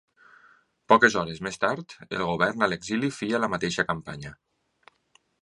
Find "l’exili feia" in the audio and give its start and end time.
2.73-3.43